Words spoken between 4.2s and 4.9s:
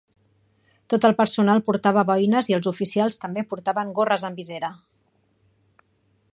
amb visera.